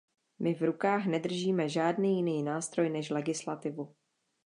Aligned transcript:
My 0.39 0.53
v 0.53 0.61
rukách 0.61 1.05
nedržíme 1.05 1.69
žádný 1.69 2.15
jiný 2.15 2.43
nástroj 2.43 2.89
než 2.89 3.09
legislativu. 3.09 3.95